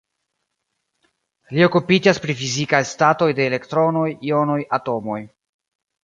[1.57, 5.19] Li okupiĝas pri fizikaj statoj de elektronoj, jonoj, atomoj.